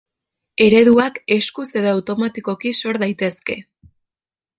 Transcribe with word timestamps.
Ereduak 0.67 1.19
eskuz 1.35 1.65
edo 1.81 1.91
automatikoki 1.97 2.73
sor 2.79 3.01
daitezke. 3.05 3.59